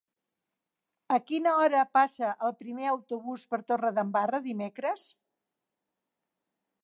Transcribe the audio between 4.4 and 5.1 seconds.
dimecres?